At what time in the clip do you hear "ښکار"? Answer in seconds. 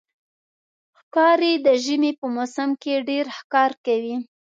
3.37-3.71